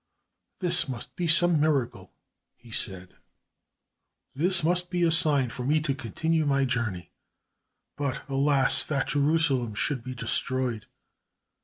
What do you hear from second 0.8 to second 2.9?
must be some miracle," he